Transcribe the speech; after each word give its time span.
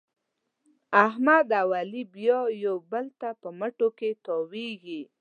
احمد 1.05 1.47
او 1.61 1.69
علي 1.79 2.03
بیا 2.15 2.39
یو 2.65 2.75
بل 2.91 3.05
ته 3.19 3.29
په 3.41 3.49
مټو 3.59 3.89
کې 3.97 4.09
تاوېږي. 4.25 5.01